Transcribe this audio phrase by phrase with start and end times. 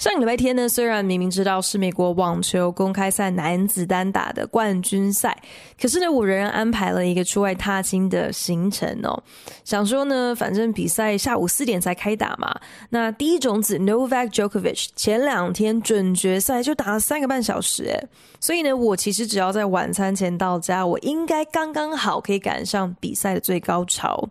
[0.00, 5.36] 上个礼拜天呢，虽然明明知道是美国网球公开赛男子单打的冠军赛，
[5.78, 9.22] 可是呢，我仍然安排了一个出外踏青的行程哦。
[9.62, 12.58] 想说呢，反正比赛下午四点才开打嘛。
[12.88, 18.08] 那第一种子 Novak Djokovic 前两天准决赛就打了三个半小时，诶，
[18.40, 24.30] 所以呢，我其实只要在晚餐前到家，我应该刚刚好可以赶上比赛的最高潮。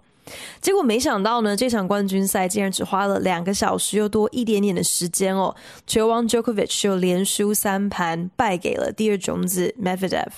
[0.61, 5.55] 结果没想到呢，这场冠军赛竟然只花了两个小时又多一点点的时间哦，
[5.87, 10.29] 球王 Djokovic 就连输三盘，败给了第二种子 Medvedev。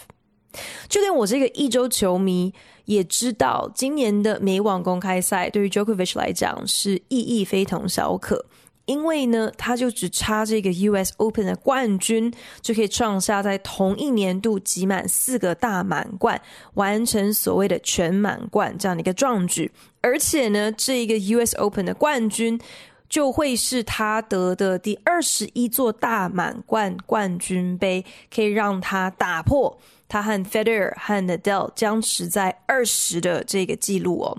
[0.89, 2.53] 就连我这个一周球迷
[2.85, 8.45] 也知道，今年的美网公开赛对于 Djokovic 来讲是意义非同小可。
[8.85, 16.41] 因为呢，他就只差这个 US Open 的冠军，就可以创下在同一年度集满四个大满贯，
[16.73, 19.71] 完成所谓的全满贯这样的一个壮举。
[20.01, 22.59] 而且呢，这一个 US Open 的冠军
[23.07, 34.37] 就会是他得的第二十一座大满贯冠军杯，可以让他打破他和 Federer 和 Nadal 僵持在二十的这个记录哦。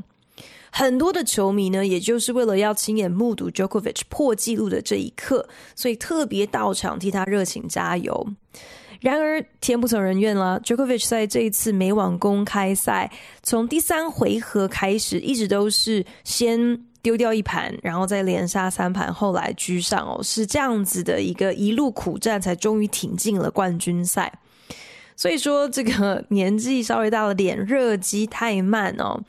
[0.74, 8.26] 很多的球迷呢，也就是为了要亲眼目睹 Djokovic 破纪录的这一刻，所以特别到场替他热情加油。
[9.00, 13.12] 然而天不从人愿了，Djokovic 在这一次美网公开赛，
[13.42, 24.32] 从第三回合开始，一直都是先丢掉一盘，然后再连杀三盘，后来居上哦，是这样子的一个一路苦战，才终于挺进了冠军赛。
[25.16, 29.20] 所以说，这个年纪稍微大了点，热机太慢哦。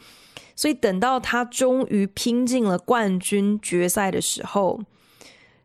[0.56, 4.82] 所以等到他终于拼进了冠军决赛的时候，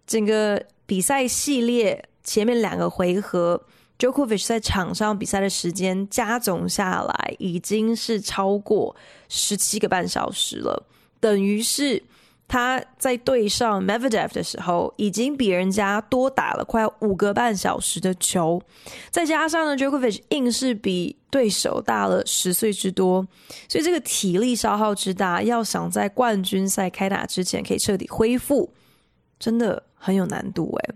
[0.07, 3.63] 整个比赛系列前面两个回合
[3.99, 8.95] ，Jokovic 在场上比赛的时间加总下来已经是超过
[9.29, 10.87] 十七个半小时了，
[11.21, 12.03] 等于是。
[12.51, 18.63] 他在对上 Medvedev 的时候，已经比人家多打了快五个半小时的球，
[19.11, 23.27] 再加上呢，Jokovic 硬是比对手大了十岁之多，
[23.69, 28.73] 所以这个体力消耗之大，要想在冠军赛开打之前可以彻底恢复，
[29.39, 30.95] 真的很有难度诶。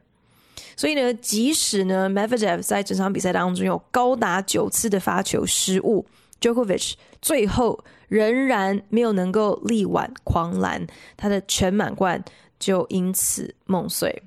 [0.76, 6.06] 所以呢，即使呢 m e v e d e v 在整场比赛当中有高达九次的发球失误。
[6.40, 12.24] ，Jokovic 最后仍然没有能够力挽狂澜，他的全满贯
[12.58, 14.22] 就因此梦碎。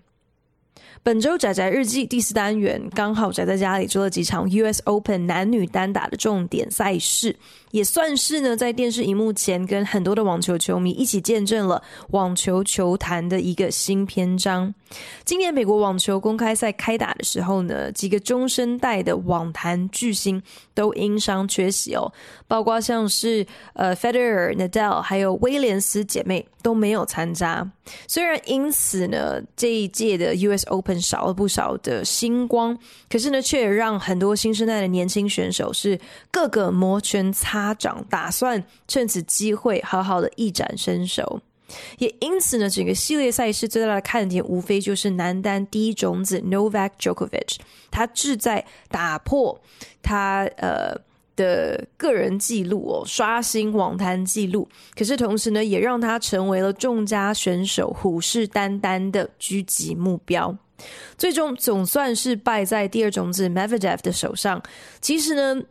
[1.06, 7.36] 本周宅宅日记第四单元，刚好宅在家里做了几场 US Open 男女单打的重点赛事，
[7.70, 14.74] 也算是呢在电视荧幕前跟很多的网球球迷一起见证了网球球坛的一个新篇章。
[15.24, 20.42] 今年美国网球公开赛开打的时候呢，几个中生代的网坛巨星
[20.74, 22.12] 都因伤缺席哦，
[22.48, 27.70] 包括像是呃 Federer、Nadal 还有威廉斯姐妹都没有参加。
[28.08, 32.78] 虽然因此呢，这一届的 US Open 少了不少的星光，
[33.10, 36.00] 可是呢，却也让很多新生代的年轻选手是
[36.32, 41.42] 个个摩拳擦掌，打算趁此机会好好的一展身手。
[41.98, 47.58] 也因此呢，整个系列赛事最大的看点，无非就是男单第一种子 Novak Djokovic，
[47.92, 49.60] 他志在打破
[50.02, 51.00] 他呃。
[51.38, 54.66] 的个人纪录哦，刷新网坛纪录。
[54.96, 60.58] 可是同时呢，也让他成为了众家选手虎视眈眈的狙击目标。
[61.18, 64.64] 最终总算是败在第二种子 Medvedev 的手上。
[65.02, 65.62] 其实呢，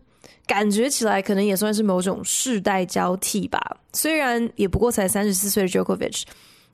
[0.47, 3.79] 感觉起来可能也算是某种世代交替吧。
[3.93, 6.23] 虽然也不过才三十四岁的 Djokovic，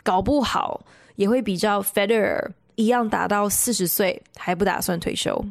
[0.02, 0.84] 搞不好
[1.16, 5.44] 也会比较 Federer 一样打到四十岁还不打算退休。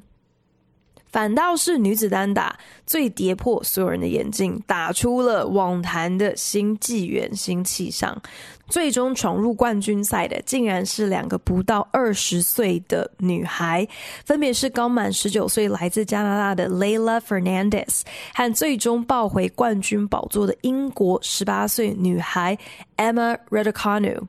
[1.12, 8.22] 反倒是女子单打最跌破所有人的眼镜，打出了网坛的新纪元、新气象。
[8.70, 13.88] 最终闯入冠军赛的，竟然是两个不到二十岁的女孩，
[14.24, 18.02] 分别是刚满十九岁来自加拿大的 Leylah Fernandez
[18.34, 22.58] 和最终抱回冠军宝座的英国十八岁女孩
[22.96, 24.22] Emma Raducanu。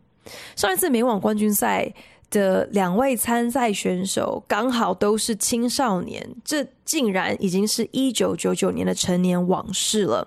[0.57, 1.93] 上一次美网冠军赛
[2.31, 10.27] 的两位参赛选手刚好都是青少年，这竟然已经是一九九九年的成年往事了。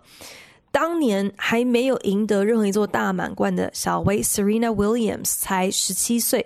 [0.74, 6.44] 当年还没有赢得任何一座大满贯的小威 Serena Williams 才十七岁，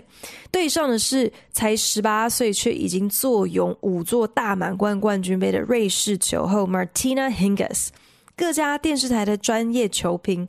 [0.52, 7.88] 对上的是才十八岁却已经坐拥五座大满贯冠军杯的瑞士球后 Martina Hingis。
[8.36, 10.46] 各家电视台的专业球评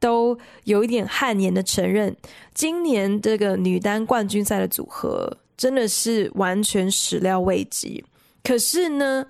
[0.00, 2.16] 都有一点汗颜的承认，
[2.54, 8.02] 今年这个女单冠军赛的组合真的是完全始料未及。
[8.42, 9.26] 可是呢，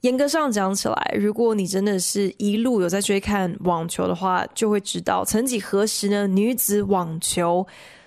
[0.00, 7.66] 严格上讲起来，如果你真的是一路有在追看网球的话，就会知道，曾几何时呢，女子网球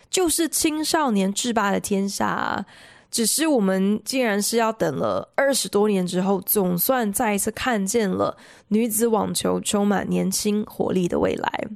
[0.09, 2.65] 就是青少年制霸的天下啊。
[3.11, 8.35] 只是我们竟然是要等了二十多年之后，总算再一次看见了
[8.69, 11.67] 女子网球充满年轻活力的未来。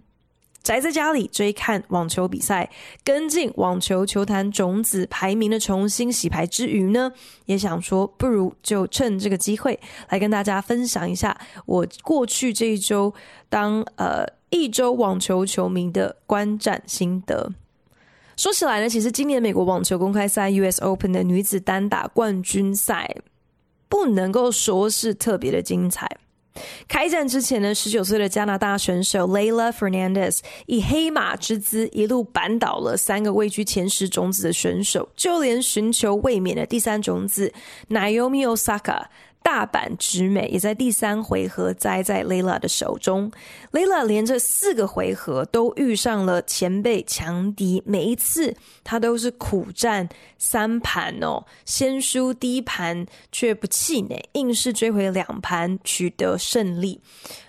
[0.67, 2.69] 宅在家里追看网球比赛，
[3.01, 7.09] 跟进网球球坛种子排名的重新洗牌之余呢，
[7.45, 9.79] 也想说，不如就趁这个机会
[10.09, 13.13] 来跟大家分享一下我过去这一周
[13.47, 17.53] 当呃一周网球球迷的观战心得。
[18.35, 23.15] 说起来呢，其实今年美国网球公开赛 US Open 的女子单打冠军赛
[23.87, 26.17] 不能够说是特别的精彩。
[26.87, 37.51] 开战之前呢，十九岁的加拿大选手 Leylah Fernandez 以黑马之姿一路扳倒了三个位居前十种子的选手，就连寻求卫冕的第三种子
[37.89, 39.05] Naomi Osaka
[39.47, 43.31] 大阪直美也在第三回合栽在 Lela 的手中。
[43.71, 48.53] Leylah 连着四个回合都遇上了前辈强敌，每一次
[48.83, 56.99] 他都是苦战三盘哦，先输第一盘却不气馁，硬是追回两盘取得胜利。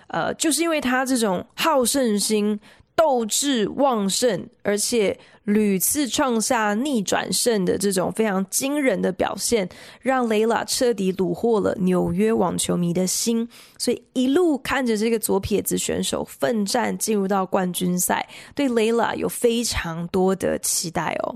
[0.07, 2.61] 呃，就是因为他这种好胜心。
[2.95, 5.17] 斗志旺盛，而且
[5.53, 9.67] 屡次创下逆转胜的这种非常惊人的表现，
[10.01, 13.47] 让雷拉彻底虏获了纽约网球迷的心。
[13.77, 21.35] 所以一路看着这个左撇子选手奋战进入到冠军赛，对雷拉有非常多的期待哦。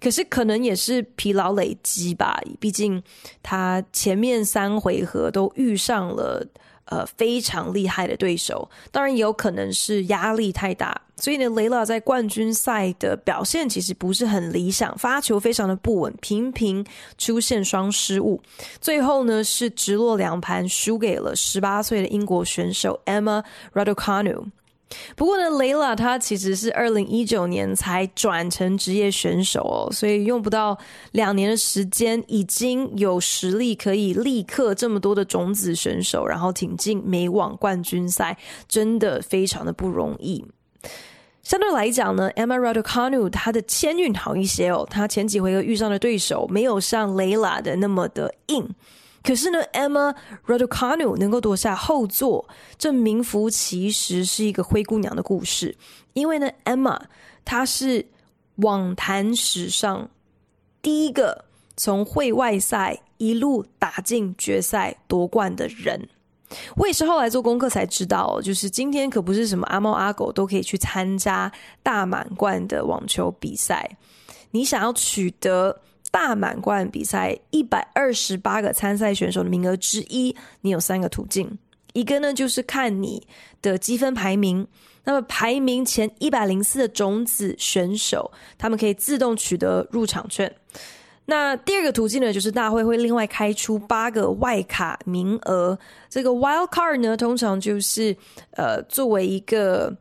[0.00, 3.02] 可是可能也是疲劳累积吧，毕竟
[3.42, 6.46] 他前面三回合都遇上了。
[6.90, 16.84] 呃，非常厉害的对手，当然也有可能是压力太大，所以呢，雷拉在冠军赛的表现其实不是很理想，发球非常的不稳，频频
[17.18, 18.40] 出现双失误，
[18.80, 23.44] 最后呢是直落两盘输给了十八岁的英国选手 Emma
[23.74, 24.44] Raducanu。
[25.16, 30.78] 不过呢，雷拉她其实是二零一九年才转成职业选手哦，所以用不到
[31.12, 40.42] 两年的时间，已经有实力可以立刻这么多的种子选手，然后挺进美网冠军赛，真的非常的不容易。
[41.42, 48.68] 相对来讲呢，Emma Raducanu 她的签运好一些哦，她前几回合遇上的对手没有像雷拉的那么的硬。
[49.22, 50.14] 可是呢，Emma
[50.46, 52.48] Raducanu 能够夺下后座，
[52.78, 55.76] 这名副其实是一个灰姑娘的故事。
[56.12, 56.98] 因为呢，Emma
[57.44, 58.06] 她是
[58.56, 60.10] 网坛史上
[60.82, 61.44] 第一个
[61.76, 66.08] 从会外赛一路打进决赛夺冠的人。
[66.76, 71.50] 我也是后来做功课才知道，就是今天可不是什么阿猫阿狗都可以去参加
[71.82, 73.96] 大满贯的网球比赛。
[74.50, 75.80] 你想要取得
[76.10, 81.58] 大满贯比赛一百二十八个参赛选手的名额之一，你有三个途径。
[81.92, 83.26] 一个呢，就是看你
[83.60, 84.66] 的积分排名。
[85.04, 90.54] 那么排名前一百零四的种子选手，他们可以自动取得入场券。
[91.30, 95.78] 那第二个途径呢，就是大会会另外开出八个外卡名额。
[96.08, 98.16] 这个 wild card 呢，通常就是
[98.52, 99.94] 呃作为一个。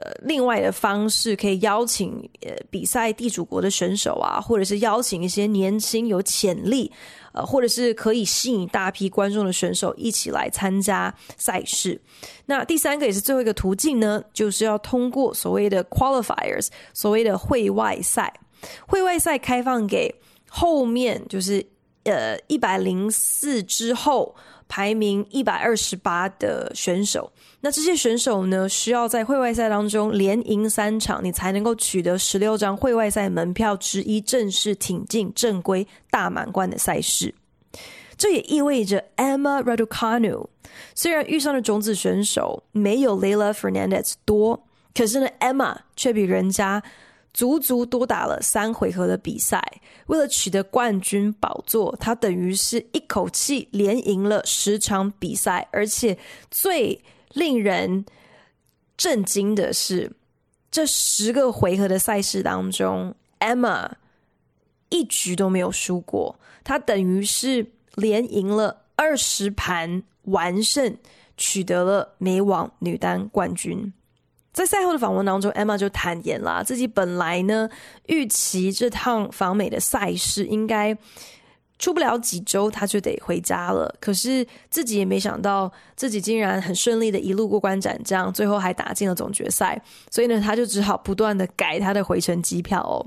[0.00, 2.12] 呃，另外的方式可以邀请
[2.42, 6.92] 呃比赛地主国的选手啊，或者是邀请一些年轻有潜力，
[7.32, 12.00] 呃，或者是可以吸引大批观众的选手一起来参加赛事。
[12.46, 18.32] 那第三个也是最后一个途径呢，就是要通过所谓的 qualifiers，所谓的会外赛。
[18.86, 20.14] 会外赛开放给
[20.48, 21.64] 后面就是
[22.04, 24.34] 呃一百零四之后。
[24.70, 37.34] 排名一百二十八的选手，那这些选手呢，需要在会外赛当中连赢三场，你才能够取得十六张会外赛门票之一，正式挺进正规大满贯的赛事。
[38.18, 40.48] 这也意味着 Emma Raducanu
[40.94, 46.82] 虽然遇上的种子选手没有 Leylah Fernandez 多，可是呢，Emma 却比人家。
[47.32, 49.62] 足足多打了三回合的比赛，
[50.06, 56.18] 为了取得冠军宝座，他等于是一口气连赢了十场比赛，而且
[56.50, 58.04] 最令人
[58.96, 60.12] 震惊的是，
[60.70, 63.90] 这十个回合的赛事当中，Emma
[64.88, 70.96] 一局都没有输过，他等于是连赢了二十盘完胜。
[71.40, 73.92] 取得了美网女单冠军。
[74.52, 77.68] 在赛后的访问当中，Emma 就坦言啦，自己本来呢
[78.06, 80.96] 预期这趟访美的赛事应该
[81.78, 83.94] 出不了几周，他就得回家了。
[84.00, 89.80] 可是自己也没想到，自己竟然很顺利的一路过关斩将，最后还打进了总决赛。
[90.10, 93.06] 所以呢，他就只好不断的改他的回程机票哦。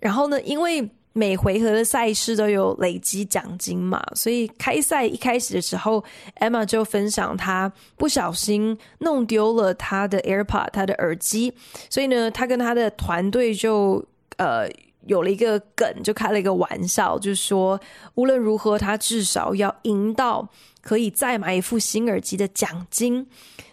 [0.00, 6.04] 然后呢，因为每回合的赛事都有累积奖金嘛，所以开赛一开始的时候
[6.38, 11.52] ，Emma 就分享她不小心弄丢了她的 AirPod，她的耳机，
[11.90, 14.00] 所以呢，她跟她的团队就
[14.36, 14.68] 呃
[15.06, 17.80] 有了一个梗，就开了一个玩笑，就是说
[18.14, 20.48] 无论如何，她至少要赢到
[20.80, 23.26] 可以再买一副新耳机的奖金。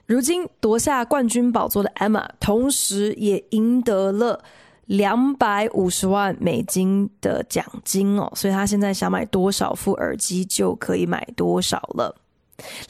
[0.07, 4.43] 如今夺下冠军宝座的 Emma，同时也赢得了。
[4.85, 12.15] 两百五十万美金的奖金哦，所以他现在想买多少副耳机就可以买多少了。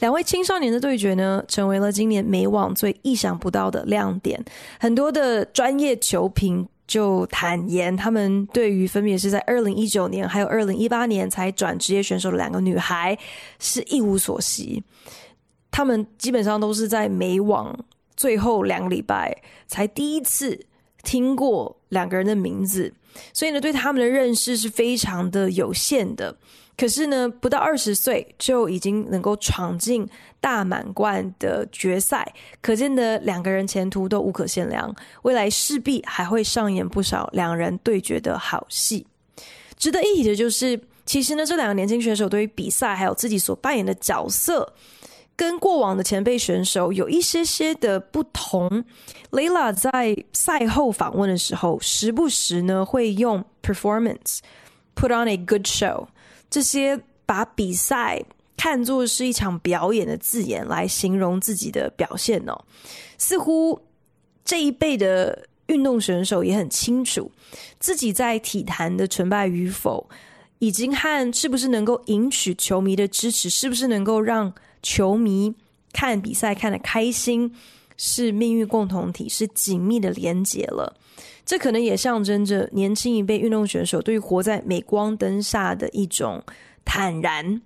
[0.00, 4.38] 两位青少年的对决呢，成为了今年美网最意想不到的亮点。
[4.78, 13.18] 很多的专业球评就坦言，他们对于分别是在二零一九年还有二零一八年才转职业选手的两个女孩
[13.58, 14.82] 是一无所惜。
[15.70, 17.74] 他们基本上都是在美网
[18.16, 19.34] 最后两个礼拜
[19.66, 20.60] 才第一次。
[21.06, 22.92] 听过两个人的名字，
[23.32, 26.36] 所以呢，对他们的认识是非常的有限的。
[26.76, 30.06] 可是呢，不到二十岁就已经能够闯进
[30.40, 34.94] 大满贯的决赛，可见的两个人前途都无可限量。
[35.22, 39.06] 未来势必还会上演不少两人对决的好戏。
[39.78, 44.74] 值得一提的就是，其实呢，这两个年轻选手对于比赛还有自己所扮演的角色。
[45.36, 48.82] 跟过往的前辈选手有一些些的不同。
[49.30, 54.38] Layla 在赛后访问的时候，时不时呢会用 performance、
[54.94, 56.06] put on a good show
[56.48, 58.24] 这些把比赛
[58.56, 62.58] 看作是一场表演的字眼来形容自己的表现哦。
[63.18, 63.78] 似乎
[64.42, 67.30] 这一辈的运动选手也很清楚
[67.78, 70.08] 自己在体坛的成败与否，
[70.60, 74.50] 已经和是不是能够赢取球迷的支持，是不是能够让。
[74.86, 75.52] 球迷
[75.92, 77.52] 看比赛看得开心，
[77.96, 80.96] 是命运共同体，是紧密的连结了。
[81.44, 86.40] 这可能也象征着年轻一辈运动选手对于活在镁光灯下的一种
[86.84, 87.60] 坦然。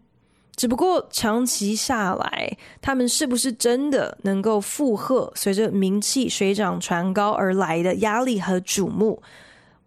[0.56, 9.22] 只不过长期下来，他们是不是真的能够负荷随着名气水涨船高而来的压力和瞩目，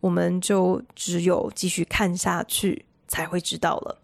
[0.01, 4.02] 我们就只有继续看下去才会知道了。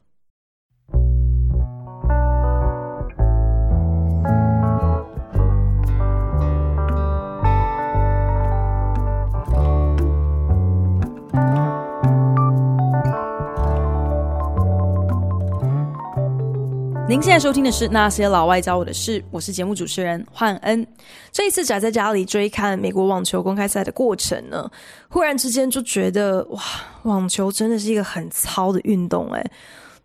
[17.10, 20.86] 您现在收听的是《那些老外教我的事》，我是节目主持人焕恩。
[21.32, 24.70] 这一次宅在家里追看美国网球公开赛的过程呢，
[25.10, 26.62] 忽然之间就觉得哇，
[27.01, 29.51] 网球真的是一个很糙的运动诶。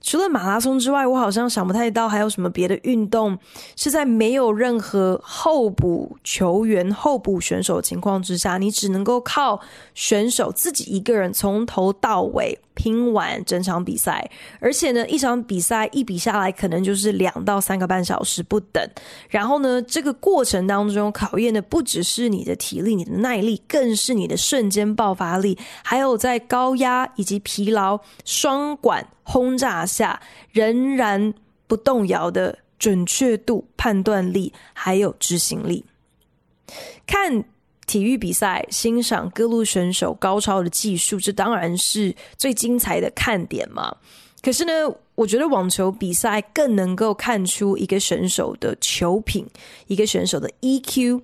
[0.01, 3.39] 除了马拉松之外，我好像想不太到还有什么别的运动
[3.77, 9.61] 是在没有任何候补球员、候补选手情况之下，你只能够靠
[9.95, 14.31] 选手自己一个人从头到尾拼完整场比赛。
[14.61, 18.83] 而且呢，一场比赛一比下来，可能就是两到三个半小时不等。
[19.29, 31.33] 然后呢，这个过程当中考验的不只是你的体力、你的耐力，更是你的瞬间爆发力，还有在高压以及疲劳双管轰炸下仍然
[31.67, 35.85] 不动摇的准确度、判断力，还有执行力。
[37.07, 37.45] 看
[37.87, 43.95] 体育比赛，欣赏各路选手高超的技术，这当然是最精彩的看点嘛。
[44.43, 44.73] 可是呢，
[45.15, 49.47] 我觉得网球比赛更能够看出一个选手的球品，
[49.87, 51.21] 一个选手的 EQ。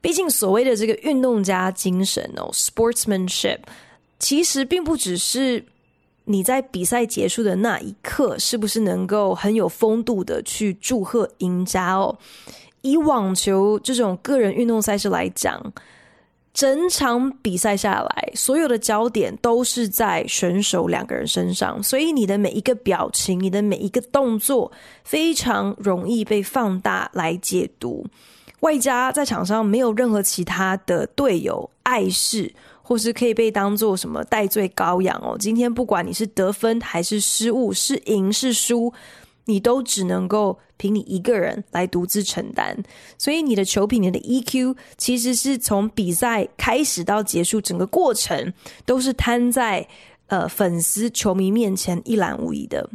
[0.00, 3.58] 毕竟所谓的这个运动家精神哦，sportsmanship，
[4.18, 5.64] 其实并不只是。
[6.26, 12.18] 你在比赛结束的那一刻，是不是能够很有风度的去祝贺赢家哦？
[12.84, 15.72] 以网球这种个人运动赛事来讲，
[16.52, 24.70] 整场比赛下来，所有的焦点都是在选手两个人身上，所以你的每一个表情，你的每一个动作，
[25.02, 28.06] 非常容易被放大来解读。
[28.60, 32.54] 外加在场上没有任何其他的队友碍事。
[32.86, 35.34] 或是可以被当做什么戴罪羔羊哦？
[35.40, 38.92] 今天不管你是得分还是失误，是赢是输，
[39.46, 42.76] 你都只能够凭你一个人来独自承担。
[43.18, 48.52] 所以你的球品、你的 EQ，其实是从比赛开始到结束，整个过程
[48.84, 49.86] 都是摊在
[50.26, 52.88] 呃粉丝、球迷面前一览无遗的。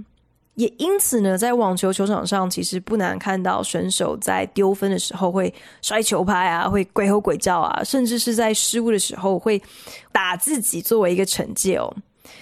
[0.56, 9.62] 也因此呢，在网球球场上，其实不难看到选手在丢分的时候会摔球拍啊，会鬼吼鬼叫啊，甚至是在失误的时候会
[10.12, 11.96] 打自己作为一个惩戒哦。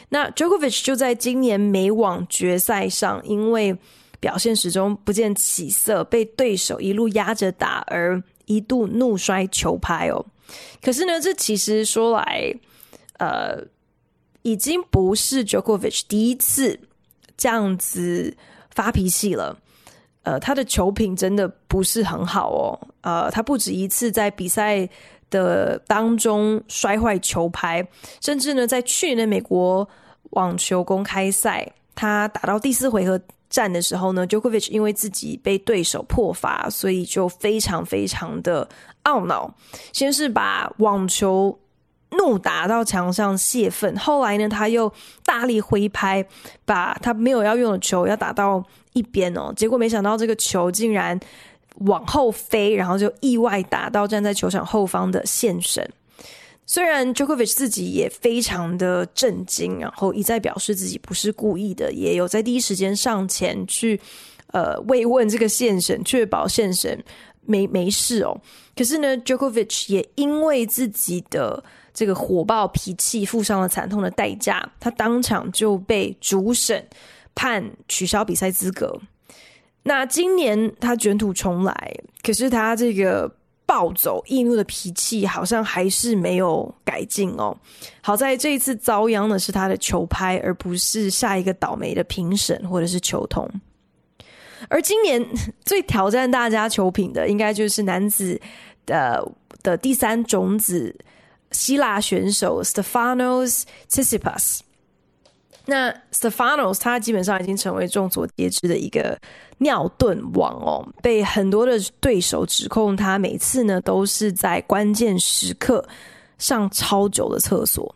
[0.10, 3.78] 那 Djokovic 就在今年美网决赛上，因为
[4.20, 10.26] 表现始终不见起色，被对手一路压着打，而一度怒摔球拍哦。
[10.82, 12.54] 可是呢，这其实说来，
[13.20, 13.64] 呃，
[14.42, 16.80] 已经不是 Djokovic 第一次。
[17.40, 18.36] 这样子
[18.72, 19.56] 发脾气了，
[20.24, 24.90] 呃，他的球品真的不是很好哦，呃，他不止一次在比赛
[25.30, 27.88] 的当中摔坏球拍，
[28.22, 29.88] 甚至呢，在去年的美国
[30.32, 33.20] 网球公开赛，他打到第四回合
[33.50, 38.68] 战的时候呢，Djokovic 因为自己被对手破发，所以就非常非常的
[39.04, 39.54] 懊恼，
[39.94, 41.58] 先是把网球。
[42.12, 44.90] 怒打到墙上泄愤，后来呢，他又
[45.26, 46.26] 大力挥拍，
[46.64, 51.20] 把他没有要用的球要打到一边哦，结果没想到这个球竟然
[51.86, 55.88] 往后飞，然后就意外打到站在球场后方的线神。
[56.66, 63.98] 虽然 Djokovic 自己也非常的震惊，然后一再表示自己不是故意的，也有在第一时间上前去
[64.48, 67.02] 呃慰问这个线神，确保线神
[67.46, 68.38] 没没事哦。
[68.76, 76.86] 可是呢，Djokovic 也因为自己的这个火爆脾气付上了惨痛的代价，他当场就被主审
[77.34, 79.00] 判取消比赛资格。
[79.88, 83.34] 那今年他卷土重来，可是他这个
[83.66, 87.58] 暴走易怒的脾气好像还是没有改进哦。
[88.02, 93.50] 好在这一次遭殃的是他的球拍，而不是下一个倒霉的评审或者是球童。
[94.70, 95.26] 而今年
[95.64, 98.40] 最挑战大家球品的，应该就是男子
[98.86, 99.32] 的
[99.64, 100.96] 的第三种子。
[101.54, 104.60] 希腊选手 Stefanos Tsitsipas，
[105.66, 109.18] 那 Stefanos 他基本上已经成为众所皆知的一个
[109.60, 115.84] 尿遁王哦，被很多的对手指控他每次呢都是在关键时刻
[116.38, 117.94] 上超久的厕所。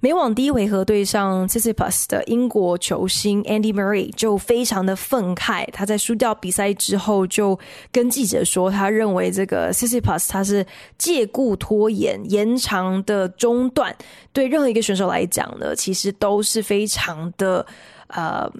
[0.00, 7.58] 美网第一回合对上 c i s i p a s 的英国球星 Andy Murray 就非常的愤慨，他在输掉比赛之后就
[7.92, 10.66] 跟记者说，他认为这个 c i s i p a s 他是
[10.98, 13.94] 借故拖延、延长的中断，
[14.32, 17.64] 对任何一个选手来讲呢，其实都是非常的
[18.08, 18.50] 呃。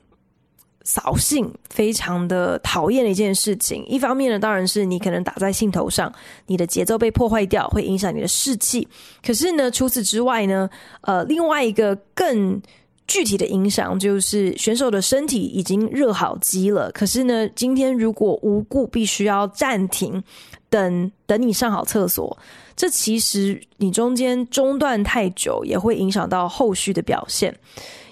[0.84, 3.84] 扫兴，非常的讨厌的一件事情。
[3.86, 6.12] 一方面呢，当然是你可能打在兴头上，
[6.46, 8.86] 你的节奏被破坏掉，会影响你的士气。
[9.24, 10.68] 可是呢，除此之外呢，
[11.00, 12.60] 呃，另外一个更
[13.06, 16.92] 具体的影响就是选手的身体已经热好机了。
[16.92, 20.22] 可是呢，今天如果无故必须要暂停，
[20.68, 22.36] 等等你上好厕所，
[22.76, 27.54] 这其实你中间中断太久，也会影响到后续的表现。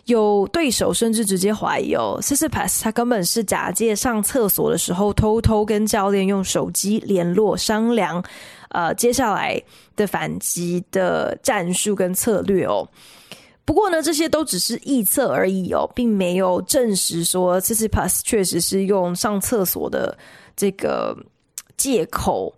[0.06, 8.22] 有对手甚至直接怀疑哦，Tsitsipas 他根本是假借上厕所的时候，偷偷跟教练用手机联络商量，
[8.70, 9.62] 呃，接下来
[9.94, 12.88] 的反击的战术跟策略哦。
[13.64, 20.18] 不过呢，这些都只是臆测而已哦，并没有证实说 Tsitsipas 确实是用上厕所的
[20.56, 21.16] 这个
[21.76, 22.52] 借口。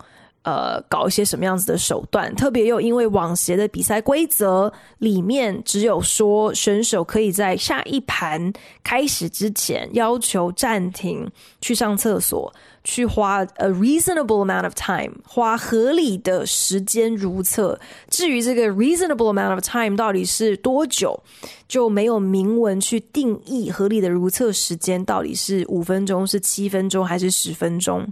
[0.44, 2.34] 呃，搞一些什么样子的手段？
[2.34, 8.52] 特别又因为网协的比赛规则里面只有说选手可以在下一盘
[8.82, 11.26] 开始之前要求暂停
[11.62, 12.52] 去上厕所，
[12.84, 17.80] 去花 a reasonable amount of time，花合理的时间如厕。
[18.10, 21.18] 至于这个 reasonable amount of time 到底是多久，
[21.66, 28.06] 就没有明文去定义合理的如厕时间到底是五分钟、是七分钟还是十分钟。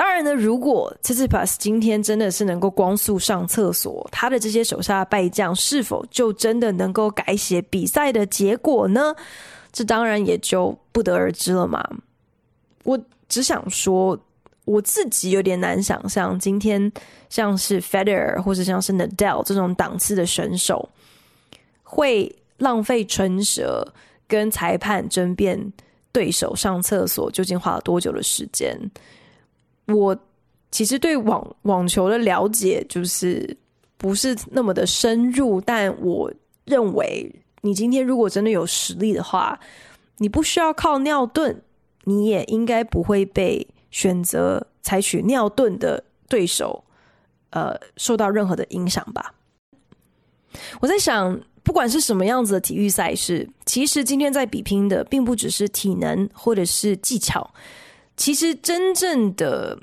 [0.00, 9.14] 当然呢，如果 Tsitsipas 今天真的是能够光速上厕所，他的这些手下败将是否就真的能够改写比赛的结果呢？
[9.70, 11.86] 这当然也就不得而知了嘛。
[12.84, 14.18] 我只想说，
[14.64, 16.90] 我自己有点难想象，今天
[17.28, 20.88] 像是 Federer 或者像是 Nadal 这种档次的选手，
[21.82, 23.86] 会浪费唇舌
[24.26, 25.74] 跟裁判争辩
[26.10, 28.74] 对手上厕所究竟花了多久的时间。
[29.92, 30.16] 我
[30.70, 33.56] 其实对网网球的了解就是
[33.96, 36.32] 不是那么的深入，但我
[36.64, 39.58] 认为你今天如果真的有实力的话，
[40.18, 41.56] 你不需要靠尿遁，
[42.04, 46.84] 你也应该不会被选择采取尿遁的对手，
[47.50, 49.34] 呃，受到任何的影响吧。
[50.80, 57.52] 我在想，不管是什么样子的体育赛事，其实今天在比拼的并不只是体能或者是技巧。
[58.20, 59.78] 其实，真正的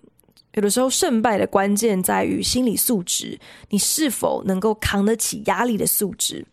[0.54, 6.46] 有的时候胜败的关键在于心理素质，你是否能够扛得起压力的素质。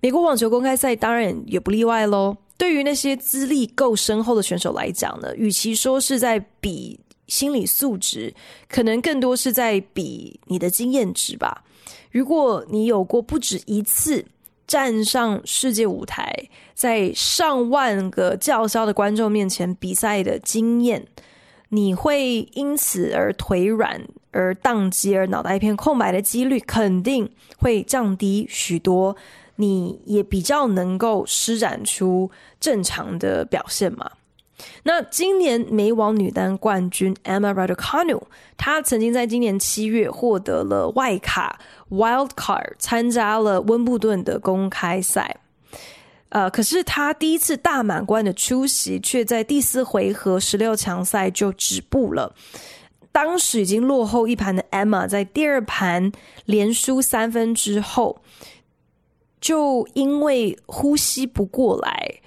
[0.00, 2.36] 美国网球公开赛当然也不例外喽。
[2.58, 8.34] 对于那些资历够深厚的选手来讲呢，与其说是在比心理素质，
[8.68, 11.62] 可能更多是在比你的经验值吧。
[12.10, 14.24] 如果你有过不止一次
[14.70, 16.32] 站上世界舞台，
[16.74, 21.04] 在上万个叫嚣的观众面前比赛的经验，
[21.70, 27.28] 你会因此而腿软、而宕机、而脑袋一片空白的几率，肯定
[27.58, 29.16] 会降低许多。
[29.56, 32.30] 你也比较能够施展出
[32.60, 34.08] 正常的表现嘛？
[34.82, 38.22] 那今年美网女单冠军 Emma Raducanu，
[38.56, 41.58] 她曾经在今年七月获得了外卡
[41.90, 45.36] Wild Card，参加了温布顿的公开赛。
[46.30, 52.34] 呃，可是她第一次大满贯的出席，却在第四回合十六强赛就止步了。
[53.12, 56.12] 当时已经落后一盘的 Emma，在第二盘
[56.44, 58.22] 连输三分之后。
[59.40, 62.20] 就因为呼吸不过来，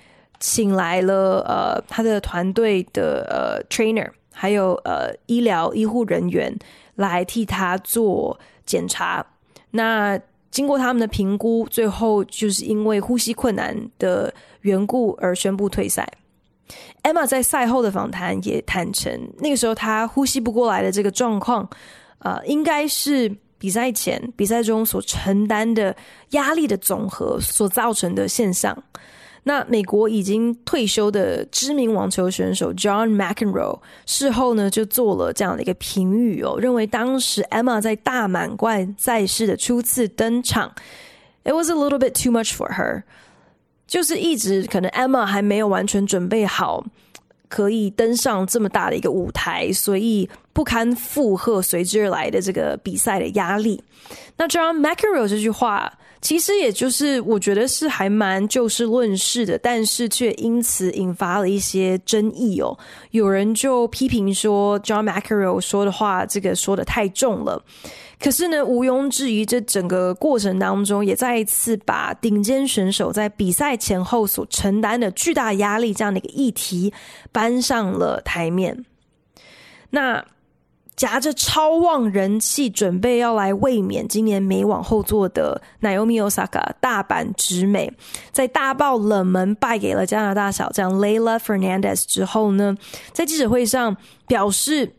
[0.46, 6.54] 请来了呃他的团队的呃 trainer，还有呃医疗医护人员
[6.96, 9.26] 来替他做检查。
[9.72, 10.20] 那
[10.52, 16.06] 经过他们的评估，最后就是因为呼吸困难的缘故而宣布退赛。
[17.04, 21.66] Emma 在赛后的访谈也坦诚，那个时候他呼吸不过来的这个状况，
[22.20, 23.34] 呃，应该是。
[23.60, 25.96] 比赛前、比赛中所承担的
[26.32, 28.78] 压力的总和所造成的现象。
[29.44, 40.74] 那美国已经退休的知名网球选手 John McEnroe 事后呢就做了这样的一个评语哦，认为当时 Emma 在大满贯赛事的初次登场
[41.44, 43.04] ，It was a little bit too much for her，
[43.88, 46.86] 就是一直可能 Emma 还没有完全准备好。
[47.50, 53.84] 可以登上这么大的一个舞台，所以不堪负荷随之而来的这个比赛的压力。
[54.38, 62.80] 那 John McEnroe 这句话，其实也就是我觉得是还蛮就事论事的，但是却因此引发了一些争议哦。
[63.12, 67.62] 有人就批评说，John McEnroe 说的话，这个说得太重了。
[68.22, 76.94] 可是呢，毋庸置疑，这整个过程当中也再一次把顶尖选手在比赛前后所承担的巨大压力这样的一个议题
[77.34, 78.86] 搬上了台面。
[79.90, 80.26] 那
[80.96, 87.92] 夹着超旺人气，准备要来卫冕今年美网后座的 Naomi Osaka 大阪直美，
[88.32, 92.76] 在大爆冷门败给了加拿大小将 Leylah Fernandez 之后呢，
[93.12, 94.94] 在记者会上表示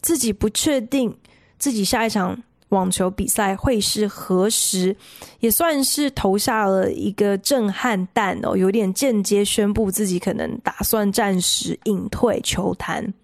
[0.00, 1.16] 自己不确定
[1.58, 2.42] 自己下一场。
[2.70, 4.96] 网球比赛会是何时？
[5.38, 13.14] 也算是投下了一个震撼弹哦，有点间接宣布自己可能打算暂时隐退球坛。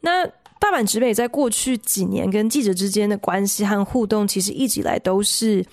[0.00, 0.26] 那
[0.60, 5.64] 大阪直美在过去几年跟记者之间的关系和互动，其实一直以来都是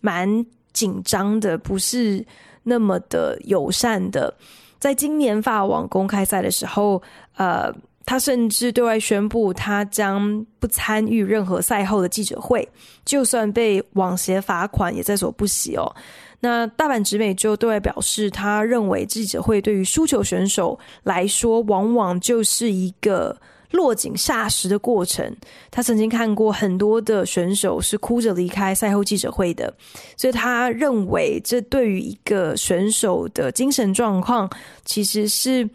[0.00, 2.24] 蛮紧张的，不是
[2.62, 4.34] 那么的友善的。
[4.78, 7.02] 在今年法网公开赛的时候，
[7.36, 7.70] 呃。
[8.08, 12.68] 他甚至对外宣布，他将不参与任何赛后的记者会，
[13.04, 15.92] 就算被网协罚款也在所不惜哦。
[16.38, 23.36] 那大阪直美就对外表示，他认为记者会对于输球选手来说，往往就是一个
[23.70, 25.34] 落井下石的过程。
[25.70, 29.74] 他曾经看过很多的选手是哭着离开赛后记者会的，
[30.16, 34.48] 所以他认为这对于一个选手的精神状况，
[34.84, 35.68] 其实是。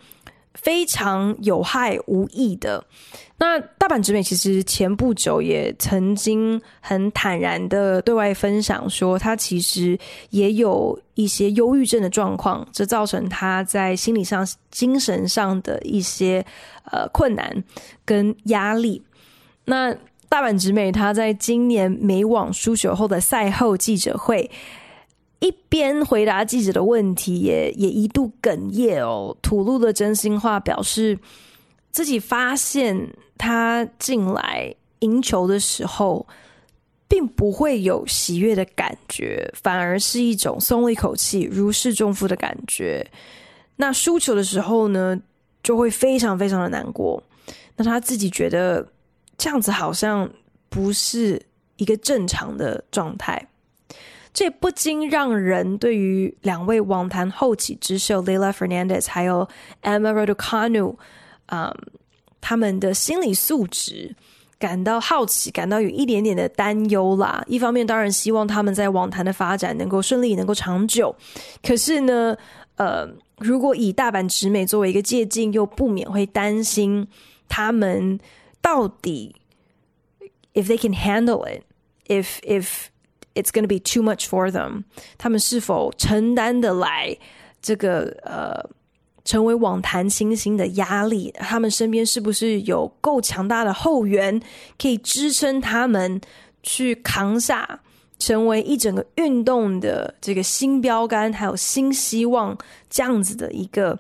[0.54, 2.84] 非常有害无益的。
[3.38, 9.98] 那大阪直美其实前不久也曾经很坦然的对外分享说，他其实
[10.30, 16.46] 也有一些忧郁症的状况，这造成他在心理上、精神上的一些
[16.92, 17.64] 呃困难
[18.06, 19.02] 跟压力。
[19.66, 19.92] 那
[20.30, 24.50] 大阪直美他在今年美网输球后的赛后记者会。
[25.42, 31.18] 一边回答记者的问题也，也一度哽咽哦，吐露了真心话，表示
[31.92, 36.28] 自己发现他进来赢球的时候，
[37.08, 43.04] 并不会有喜悦的感觉，反而是一种松了一口气、如释重负的感觉。
[43.78, 45.20] 那输球的时候呢，
[45.64, 47.22] 就会非常非常的难过。
[47.76, 48.88] 那他自己觉得
[49.40, 50.30] 这样子好像
[50.70, 51.42] 不是
[51.78, 53.48] 一个正常的状态。
[54.34, 59.48] 这不禁让人对于两位网坛后起之秀 Lila Fernandez 还有
[59.82, 60.96] Emma Raducanu，
[61.48, 61.74] 嗯，
[62.40, 64.16] 他们的心理素质
[64.58, 67.44] 感到好奇，感到有一点点的担忧啦。
[67.48, 71.14] 一方面，当然希望他们在网坛的发展能够顺利，能够长久。
[71.62, 72.38] 可是呢，
[72.76, 77.08] 呃，如果以大阪直美作为一个借鉴，又不免会担心
[77.50, 78.20] 他们
[78.62, 79.36] 到底
[80.54, 82.86] if they can handle it，if if
[83.34, 84.84] It's going to be too much for them。
[85.18, 87.18] 他们是否承担得来
[87.62, 88.70] 这个呃
[89.24, 94.42] 成为网坛新星的压力，他们身边是不是有够强大的后援，
[94.78, 96.20] 可以支撑他们
[96.62, 97.80] 去扛下，
[98.20, 102.58] 成为一整个运动的这个新标杆，还有新希望
[102.90, 103.98] 这样子的一个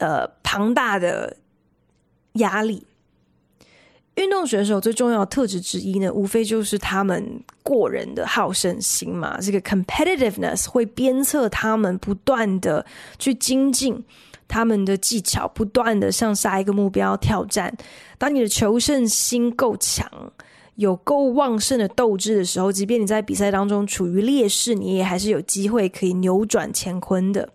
[0.00, 1.36] 呃庞大的
[2.32, 2.87] 压力。
[4.18, 9.38] 运动选手最重要的特质之一呢，无非就是他们过人的好胜心嘛。
[9.40, 12.84] 这个 competitiveness 会鞭策他们不断的
[13.18, 14.04] 去精进
[14.48, 17.72] 他们的技巧，不断的向下一个目标挑战。
[18.18, 20.10] 当你的求胜心够强，
[20.74, 27.48] 有够旺盛的斗志的时候，即便你在比赛当中处于劣势，你也还是有机会可以扭转乾坤的。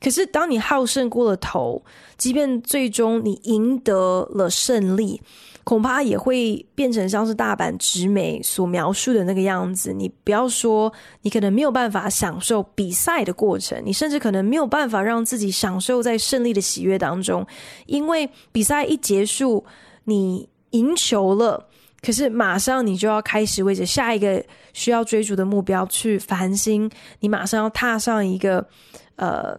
[0.00, 1.82] 可是，当你好胜过了头，
[2.16, 5.20] 即便最终你赢得了胜利，
[5.64, 9.94] 恐怕也会变成像是大阪直美所描述的那个样子。
[9.94, 17.46] 你不要说，你可能没有办法享受比赛的过程，你甚至可能没有办法让自己享受在胜利的喜悦当中，
[17.86, 19.64] 因为比赛一结束，
[20.04, 21.66] 你赢球了，
[22.02, 28.68] 可是马上你就要开始为着下一个需要追逐的目标去烦心，你马上要踏上一个
[29.16, 29.58] 呃，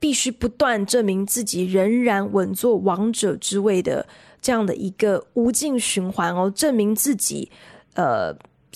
[0.00, 4.06] 必须不断证明自己仍然稳坐王者之位的。
[4.44, 7.50] 这样的一个无尽循环哦，证明自己，
[7.94, 8.30] 呃，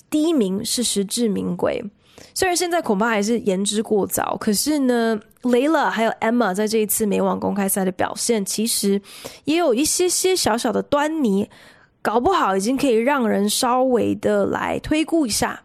[0.09, 1.85] 第一名是实至名归。
[2.33, 8.99] 虽然现在恐怕还是言之过早，可是呢，Lala 还有 Emma 在这一次美网公开赛的表现，其实
[9.45, 11.51] 也有一些些小小的端倪，
[12.01, 15.63] 搞不好已经可以让人稍微的来推估一下，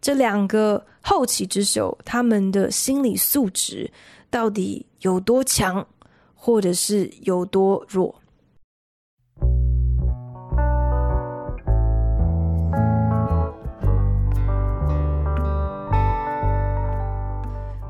[0.00, 3.88] 这两个后起之秀他们的心理素质
[4.30, 5.86] 到底有多强，
[6.34, 8.16] 或者是有多弱。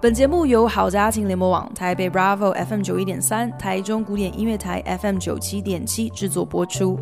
[0.05, 6.99] 本节目由好家庭联盟网、台北 Bravo FM 九一点三、台中古典音乐台 FM 九七点七制作播出。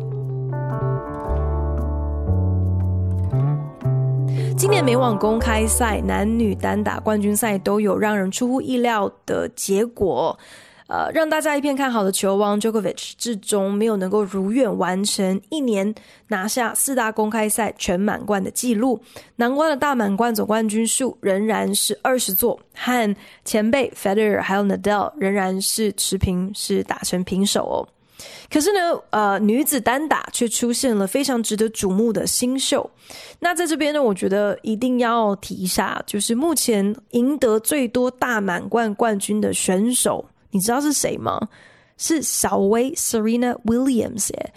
[4.57, 10.39] 今年美网公开赛男女单打冠军赛都有让人出乎意料的结果。
[10.87, 15.93] 呃，让大家一片看好的球王 Djokovic 至终没有能够如愿完成一年
[16.27, 19.01] 拿下四大公开赛全满贯的记录，
[19.37, 23.15] 难关的大满贯总冠军数仍然是二十座，和
[23.45, 27.87] 前辈 Federer 还有 Nadal 仍然是持平，是打成平手哦。
[28.49, 32.87] 可是呢，呃，女子单打却出现了非常值得瞩目的新秀。
[33.39, 40.23] 那在这边呢，我觉得一定要提一下，就是目前赢得最多大满贯冠军的选手。
[40.53, 41.49] 你知道是谁吗？
[41.97, 44.53] 是小威 Serena Williams 耶。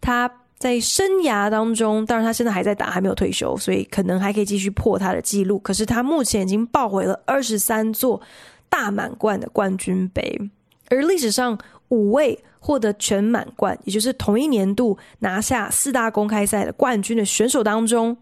[0.00, 5.58] 她在生涯当中，当然她现在还在打，还没有退休，所以可能还可以继续破她的记录。
[5.58, 8.20] 可是她目前已经抱回了二十三座
[8.68, 10.40] 大满贯的冠军杯，
[10.88, 11.58] 而历史上
[11.88, 18.16] 五位获得全满贯，也就是同一年度拿下四大公开赛的冠军的选手当中，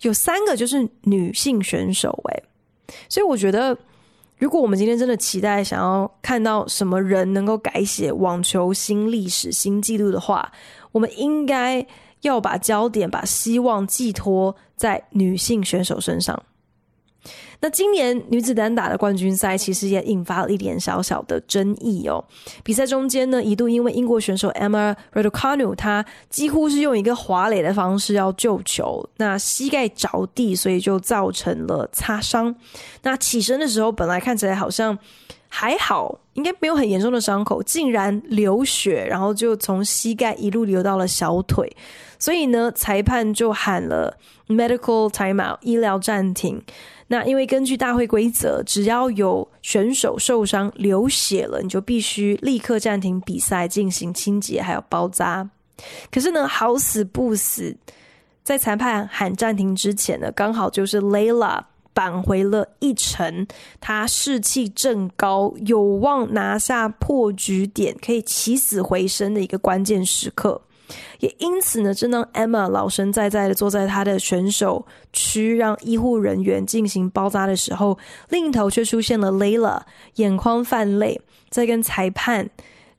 [0.00, 2.42] 有三个就是女性选手哎，
[3.08, 3.76] 所以我觉得。
[4.42, 10.50] 如果我们今天真的期待想要看到什么人能够改写网球新历史、新纪录的话，
[10.90, 11.86] 我们应该
[12.22, 16.42] 要把焦点、把希望寄托在女性选手身上。
[17.60, 22.24] 那今年女子单打的冠军赛其实也引发了一点小小的争议哦。
[22.64, 32.54] 比赛中间呢，一度因为英国选手 Emma Raducanu 她几乎是用一个滑垒的方式要救球，那膝盖着地，所以就造成了擦伤。
[33.02, 34.98] 那起身的时候，本来看起来好像
[35.48, 41.70] 还好，应该没有很严重的伤口，竟然流血，然后就从膝盖一路流到了小腿，
[42.18, 44.16] 所以呢，裁判就喊了
[44.48, 46.60] medical timeout 医疗暂停。
[47.12, 55.50] 那因为根据大会规则，只要有选手受伤流血了，你就必须立刻暂停比赛进行清洁还有包扎。
[56.10, 57.76] 可是呢，好死不死，
[58.42, 63.46] 在裁判喊暂停之前呢，刚好就是 Layla 扳回了一城，
[63.78, 70.62] 他士气正高，有望拿下破局点，可以起死回生的一个关键时刻。
[71.20, 79.80] 也因此呢，正当 Emma 老神在在的坐在他的选手区，让医护人员进行包扎的时候，另一头却出现了 Layla，
[80.16, 82.48] 眼眶泛泪，在跟裁判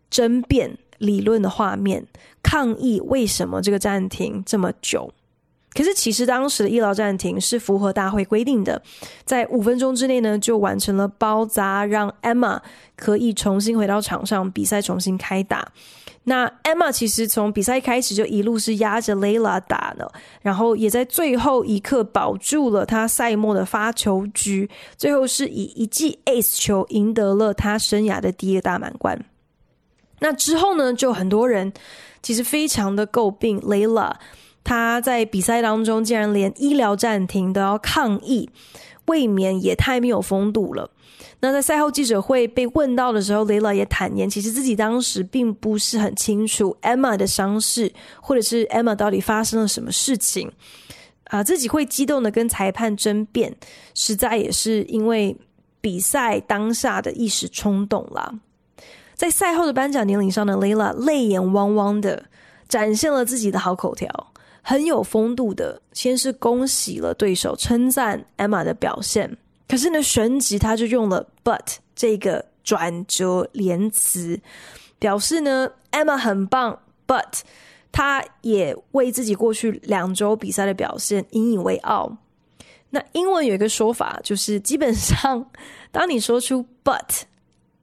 [0.10, 2.06] 争辩理论的画面，
[2.42, 5.14] 抗议为什么这个暂停这么久。
[5.74, 8.82] 可是其实当时的医疗暂停是符合大会规定的，
[9.26, 12.60] 在五分钟之内呢就完成了包扎，让 Emma
[12.96, 15.68] 可以重新回到场上，比赛重新开打。
[16.26, 20.10] 那 Emma 其实从比赛开始就一路是压着 Layla 打的，
[20.42, 29.20] 然后也在最后一刻保住了他赛末的发球局，最后是以一记 Ace 球赢得了他生涯的第一个大满贯。
[30.20, 31.74] 那之后呢，就很多人
[32.22, 34.14] 其实非常的诟病 Layla，
[34.64, 38.50] 他在比赛当中竟然连医疗暂停都要抗议，
[39.06, 40.90] 未免也太没有风度了。
[41.40, 50.52] 那在赛后记者会被问到的时候，Layla 也坦言，其实自己当时并不是很清楚 Emma 的伤势，或者是 Emma 到底发生了什么事情。
[51.26, 53.56] 啊、自己会激动的跟裁判争辩，
[53.96, 55.36] 实在也是因为
[55.82, 58.36] 比赛当下的一时冲动啦。
[59.16, 62.26] 在赛后的颁奖典礼上呢，Layla 泪眼汪汪的
[62.70, 64.08] 展现了自己的好口条，
[64.64, 69.38] 很有风度的，先是恭喜了对手，称赞 Emma 的表现。
[69.68, 74.40] 可是呢，旋即他就用了 but 这个转折连词，
[74.98, 77.42] 表示呢 Emma 很棒，but
[77.92, 82.18] 他也为自己过去两周比赛的表现引以为傲。
[82.90, 85.46] 那英文有一个说法，就是基本上
[85.92, 87.22] 当你说出 but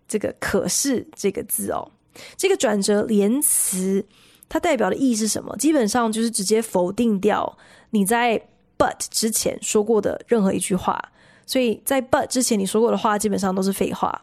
[0.08, 1.90] 这个可是这个字哦，
[2.36, 4.04] 这个转折连词
[4.50, 5.56] 它代表的意义是什么？
[5.56, 7.56] 基本上就是直接否定掉
[7.88, 8.38] 你在
[8.76, 11.02] but 之前说过的任何一句话。
[11.46, 14.22] 所以在 but 之前你说过的话基本上都是废话。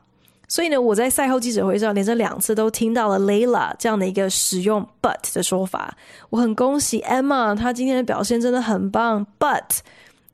[0.50, 5.98] 所以呢，我在赛后记者会上连着两次都听到了 Layla 这样的一个使用 but 的说法。
[6.30, 9.26] 我很恭喜 Emma，她今天的表现真的很棒。
[9.40, 9.80] But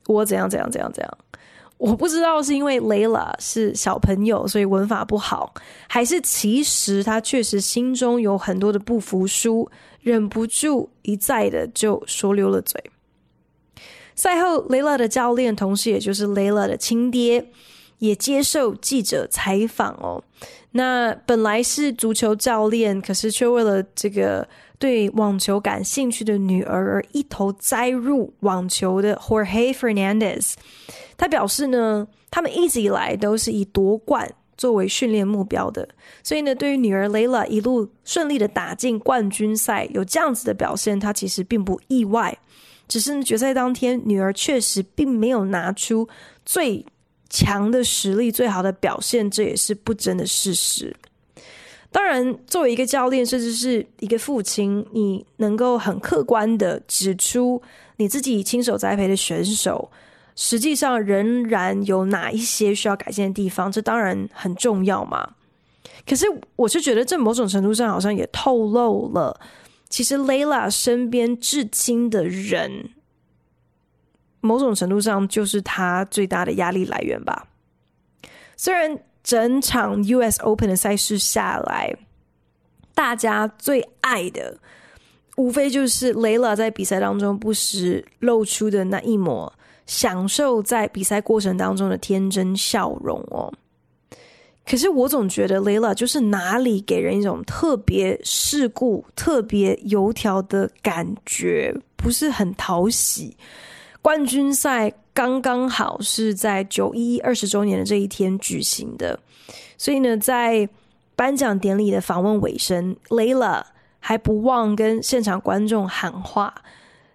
[0.06, 1.18] 我怎样怎样怎样怎样？
[1.84, 5.52] 我不知道是因为 Layla 是小朋友，所以文法不好，
[5.86, 9.70] 还是其实她确实心中有很多的不服输，
[10.00, 12.82] 忍不住一再的就说溜了嘴。
[14.14, 17.50] 赛后，Layla 的教练，同时也就是 Layla 的亲爹，
[17.98, 20.24] 也接受记者采访哦。
[20.70, 30.54] 那本来是足球教练，可是却为了这个对网球感兴趣的女儿而一头栽入网球的 Jorge Fernandez，
[31.16, 35.88] 他表示呢，他们一直以来都是以夺冠作为训练目标的，
[36.22, 42.38] 所以呢，对于女儿 Layla 一路顺利的打进冠军赛，有这样子的表现，他其实并不意外。
[42.86, 46.06] 只是决赛当天，女儿确实并没有拿出
[46.44, 46.84] 最
[47.30, 50.94] 强的实力、最好的表现，这也是不争的事实。
[51.90, 57.62] 当然，作为一个教练，甚至是一个父亲，你能够很客观的指出
[57.96, 59.90] 你自己亲手栽培的选手，
[60.36, 65.34] 实际上仍然有哪一些需要改进的地方，这当然很重要嘛。
[66.06, 69.40] 可是，我是觉得这某种程度上好像也透露了。
[69.88, 72.90] 其实 Layla 身边至亲的人，
[74.40, 77.46] 某种程度上就是他最大的压力来源吧。
[78.56, 81.96] 虽然整场 US Open 的赛事下来，
[82.94, 84.58] 大家最爱的
[85.36, 89.52] 无非就是 Layla 在比赛当中不时露出的那一抹
[89.86, 93.52] 享受在比赛过程当中的天真笑容哦。
[94.66, 103.36] 可是我总觉得 Layla 就是哪里给人一种特别世故、特别油条的感觉，不是很讨喜。
[104.00, 109.18] 冠军赛刚刚好是在九一一二十周年的这一天举行的，
[109.76, 110.66] 所以呢，在
[111.14, 113.62] 颁奖典礼的访问尾声，Layla
[114.00, 116.54] 还不忘跟现场观众喊话，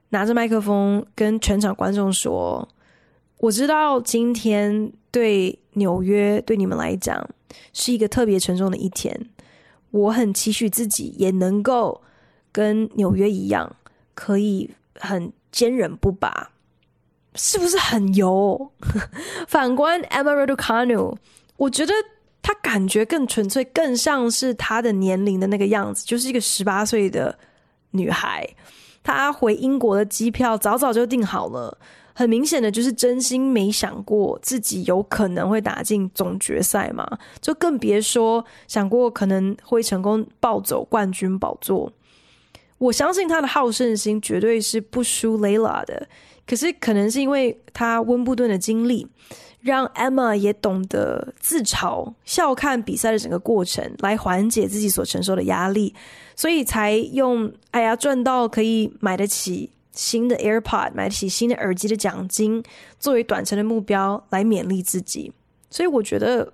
[0.10, 2.68] 拿着麦克风跟全场观众说
[3.40, 7.28] ：“我知道今天对纽约对你们来讲。”
[7.74, 9.28] 是一个特别沉重的一天，
[9.90, 12.00] 我很期许自己也能够
[12.52, 13.76] 跟纽约一样，
[14.14, 16.52] 可以很坚韧不拔，
[17.34, 18.72] 是不是很油？
[19.48, 21.18] 反观 Emma r a d u c a n o
[21.58, 21.94] 我觉得
[22.44, 27.36] 她感觉更纯粹，更像是她的年龄的那个样子，就是一个十八岁的
[27.92, 28.48] 女孩。
[29.04, 31.78] 他回英国的机票早早就订好了。
[32.14, 37.08] 很明显的就是真心没想过自己有可能会打进总决赛嘛，
[37.40, 41.94] 就更别说想过可能会成功抱走冠军宝座。
[42.78, 46.10] 我相信他的好胜心绝对是不输雷拉的，
[46.46, 49.08] 可是可能是因为他温布顿的经历，
[49.62, 55.94] 让 Emma 也懂得自嘲、笑看比赛的整个过程，来缓解自己所承受的压力，
[56.36, 59.72] 所以才用“哎呀，赚到可以买得起”。
[59.92, 62.64] 新的 AirPod，买得起新的耳机的奖金，
[63.00, 65.34] 作为短程的目标来勉励自己。
[65.70, 66.54] 所以我觉得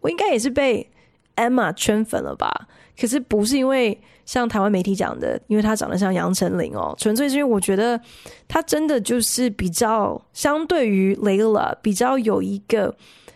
[0.00, 0.90] 我应该也是被
[1.36, 2.66] Emma 圈粉了吧？
[2.98, 3.96] 可是不是因为
[4.30, 8.00] 像台湾媒体讲的，因为他长得像杨丞琳哦，纯粹是因为我觉得
[8.46, 12.94] 他真的就是比较相对于 Layla 比较有一个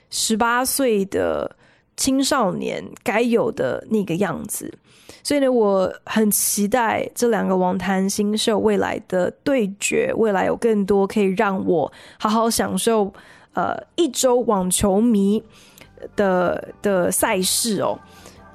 [0.08, 1.56] 十八岁的
[1.96, 4.72] 青少年该有的那个样子。
[5.24, 13.12] 所以呢，我很期待这两个网坛新秀未来的对决，未来有更多可以让我好好享受，
[13.54, 15.42] 呃，一周网球迷
[16.14, 17.98] 的的赛事哦。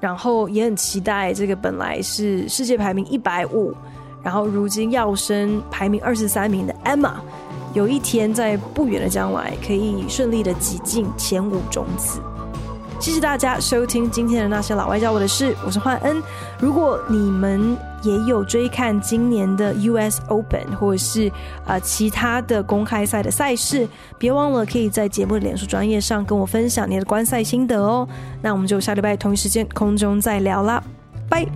[0.00, 3.74] 然后也很期待这个本来是世界排名一百五，
[4.22, 7.12] 然后如今要升排名二十三名的 Emma，
[7.74, 12.20] 有一天在不远的将来可以顺利的挤进前五种子。
[13.00, 16.22] 谢谢大家收听今天的那些老外教我的事，我是焕恩。
[16.60, 21.28] 如果你们也有追看今年的 US Open 或是
[21.64, 23.88] 啊、呃、其他的公开赛的赛事，
[24.18, 28.06] 别忘了可以在节目的脸书专业上跟我分享你的观赛心得哦。
[28.42, 30.82] 那我们就下礼拜同一时间空中再聊啦，
[31.30, 31.46] 拜。